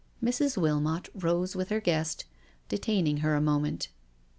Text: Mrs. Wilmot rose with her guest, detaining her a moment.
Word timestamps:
Mrs. 0.23 0.57
Wilmot 0.57 1.09
rose 1.13 1.55
with 1.55 1.69
her 1.69 1.79
guest, 1.79 2.25
detaining 2.69 3.17
her 3.17 3.35
a 3.35 3.39
moment. 3.39 3.89